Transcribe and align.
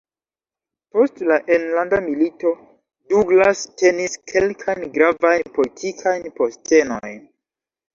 Post 0.95 1.21
la 1.31 1.37
Enlanda 1.57 1.99
Milito, 2.07 2.55
Douglass 3.13 3.63
tenis 3.85 4.19
kelkajn 4.35 4.85
gravajn 4.99 5.57
politikajn 5.63 6.31
postenojn. 6.43 7.19